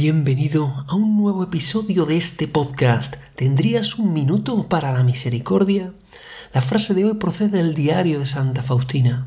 Bienvenido 0.00 0.84
a 0.86 0.94
un 0.94 1.20
nuevo 1.20 1.42
episodio 1.42 2.06
de 2.06 2.16
este 2.16 2.46
podcast. 2.46 3.16
¿Tendrías 3.34 3.96
un 3.96 4.12
minuto 4.12 4.68
para 4.68 4.92
la 4.92 5.02
misericordia? 5.02 5.92
La 6.54 6.62
frase 6.62 6.94
de 6.94 7.04
hoy 7.04 7.14
procede 7.14 7.58
del 7.58 7.74
diario 7.74 8.20
de 8.20 8.26
Santa 8.26 8.62
Faustina. 8.62 9.26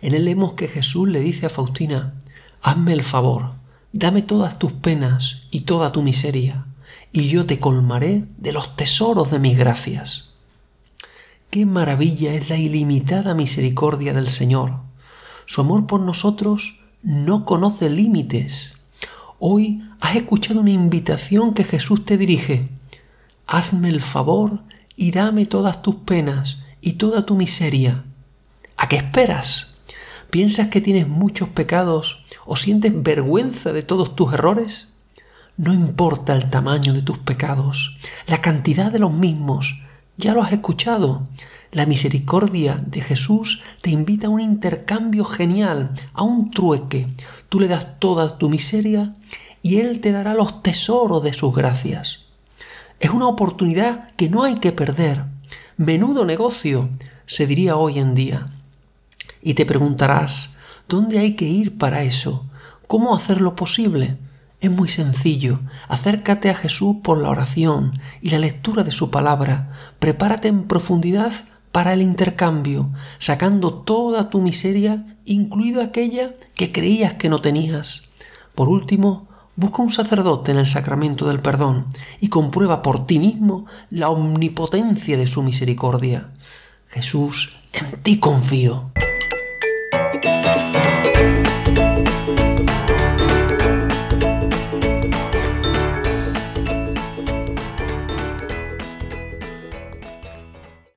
En 0.00 0.14
él 0.14 0.24
leemos 0.24 0.54
que 0.54 0.66
Jesús 0.66 1.10
le 1.10 1.20
dice 1.20 1.44
a 1.44 1.50
Faustina, 1.50 2.14
hazme 2.62 2.94
el 2.94 3.02
favor, 3.02 3.50
dame 3.92 4.22
todas 4.22 4.58
tus 4.58 4.72
penas 4.72 5.42
y 5.50 5.64
toda 5.64 5.92
tu 5.92 6.00
miseria, 6.00 6.64
y 7.12 7.28
yo 7.28 7.44
te 7.44 7.60
colmaré 7.60 8.24
de 8.38 8.52
los 8.52 8.76
tesoros 8.76 9.30
de 9.30 9.38
mis 9.38 9.58
gracias. 9.58 10.30
Qué 11.50 11.66
maravilla 11.66 12.32
es 12.32 12.48
la 12.48 12.56
ilimitada 12.56 13.34
misericordia 13.34 14.14
del 14.14 14.30
Señor. 14.30 14.76
Su 15.44 15.60
amor 15.60 15.86
por 15.86 16.00
nosotros 16.00 16.80
no 17.02 17.44
conoce 17.44 17.90
límites 17.90 18.77
Hoy 19.40 19.84
has 20.00 20.16
escuchado 20.16 20.60
una 20.60 20.72
invitación 20.72 21.54
que 21.54 21.62
Jesús 21.62 22.04
te 22.04 22.18
dirige. 22.18 22.68
Hazme 23.46 23.88
el 23.88 24.00
favor 24.00 24.62
y 24.96 25.12
dame 25.12 25.46
todas 25.46 25.80
tus 25.80 25.94
penas 25.94 26.58
y 26.80 26.94
toda 26.94 27.24
tu 27.24 27.36
miseria. 27.36 28.02
¿A 28.76 28.88
qué 28.88 28.96
esperas? 28.96 29.76
¿Piensas 30.30 30.68
que 30.68 30.80
tienes 30.80 31.06
muchos 31.06 31.48
pecados 31.50 32.24
o 32.46 32.56
sientes 32.56 32.92
vergüenza 33.00 33.72
de 33.72 33.82
todos 33.82 34.16
tus 34.16 34.34
errores? 34.34 34.88
No 35.56 35.72
importa 35.72 36.34
el 36.34 36.50
tamaño 36.50 36.92
de 36.92 37.02
tus 37.02 37.18
pecados, 37.18 37.96
la 38.26 38.40
cantidad 38.40 38.90
de 38.90 38.98
los 38.98 39.12
mismos, 39.12 39.80
ya 40.18 40.34
lo 40.34 40.42
has 40.42 40.52
escuchado. 40.52 41.22
La 41.70 41.86
misericordia 41.86 42.82
de 42.84 43.00
Jesús 43.00 43.62
te 43.80 43.90
invita 43.90 44.26
a 44.26 44.30
un 44.30 44.40
intercambio 44.40 45.24
genial, 45.24 45.92
a 46.12 46.22
un 46.22 46.50
trueque. 46.50 47.06
Tú 47.48 47.60
le 47.60 47.68
das 47.68 47.98
toda 47.98 48.36
tu 48.36 48.48
miseria 48.50 49.14
y 49.62 49.78
Él 49.78 50.00
te 50.00 50.12
dará 50.12 50.34
los 50.34 50.62
tesoros 50.62 51.22
de 51.22 51.32
sus 51.32 51.54
gracias. 51.54 52.20
Es 53.00 53.10
una 53.10 53.28
oportunidad 53.28 54.10
que 54.16 54.28
no 54.28 54.42
hay 54.42 54.56
que 54.56 54.72
perder. 54.72 55.24
Menudo 55.76 56.24
negocio, 56.24 56.88
se 57.26 57.46
diría 57.46 57.76
hoy 57.76 57.98
en 57.98 58.14
día. 58.14 58.48
Y 59.40 59.54
te 59.54 59.66
preguntarás, 59.66 60.56
¿dónde 60.88 61.20
hay 61.20 61.36
que 61.36 61.44
ir 61.44 61.78
para 61.78 62.02
eso? 62.02 62.46
¿Cómo 62.88 63.14
hacerlo 63.14 63.54
posible? 63.54 64.16
Es 64.60 64.70
muy 64.70 64.88
sencillo. 64.88 65.60
Acércate 65.86 66.50
a 66.50 66.54
Jesús 66.54 66.96
por 67.02 67.18
la 67.18 67.30
oración 67.30 67.92
y 68.20 68.30
la 68.30 68.38
lectura 68.38 68.82
de 68.82 68.90
su 68.90 69.10
palabra. 69.10 69.72
Prepárate 70.00 70.48
en 70.48 70.64
profundidad 70.64 71.32
para 71.70 71.92
el 71.92 72.02
intercambio, 72.02 72.90
sacando 73.18 73.72
toda 73.72 74.30
tu 74.30 74.40
miseria, 74.40 75.16
incluida 75.24 75.84
aquella 75.84 76.34
que 76.54 76.72
creías 76.72 77.14
que 77.14 77.28
no 77.28 77.40
tenías. 77.40 78.02
Por 78.56 78.68
último, 78.68 79.28
busca 79.54 79.82
un 79.82 79.92
sacerdote 79.92 80.50
en 80.50 80.58
el 80.58 80.66
sacramento 80.66 81.28
del 81.28 81.40
perdón 81.40 81.86
y 82.20 82.28
comprueba 82.28 82.82
por 82.82 83.06
ti 83.06 83.20
mismo 83.20 83.66
la 83.90 84.08
omnipotencia 84.08 85.16
de 85.16 85.28
su 85.28 85.44
misericordia. 85.44 86.30
Jesús, 86.88 87.56
en 87.72 88.02
ti 88.02 88.18
confío. 88.18 88.90